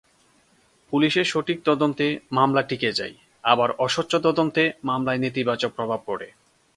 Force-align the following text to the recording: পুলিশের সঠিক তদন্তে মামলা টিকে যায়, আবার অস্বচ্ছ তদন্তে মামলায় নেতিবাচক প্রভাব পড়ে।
পুলিশের 0.93 1.25
সঠিক 1.25 1.57
তদন্তে 1.65 2.05
মামলা 2.31 2.61
টিকে 2.61 2.91
যায়, 2.91 3.15
আবার 3.43 3.69
অস্বচ্ছ 3.77 4.13
তদন্তে 4.15 4.63
মামলায় 4.83 5.17
নেতিবাচক 5.17 5.71
প্রভাব 5.75 5.99
পড়ে। 6.05 6.27